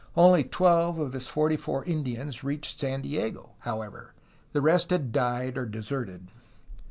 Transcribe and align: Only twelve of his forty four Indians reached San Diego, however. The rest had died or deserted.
Only 0.17 0.43
twelve 0.43 0.97
of 0.97 1.13
his 1.13 1.27
forty 1.27 1.55
four 1.57 1.85
Indians 1.85 2.43
reached 2.43 2.79
San 2.79 3.03
Diego, 3.03 3.51
however. 3.59 4.15
The 4.51 4.59
rest 4.59 4.89
had 4.89 5.11
died 5.11 5.59
or 5.59 5.67
deserted. 5.67 6.31